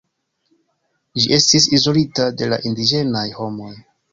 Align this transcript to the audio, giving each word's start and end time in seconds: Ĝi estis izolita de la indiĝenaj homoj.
Ĝi 1.19 1.27
estis 1.37 1.67
izolita 1.79 2.27
de 2.41 2.51
la 2.55 2.61
indiĝenaj 2.71 3.27
homoj. 3.39 3.73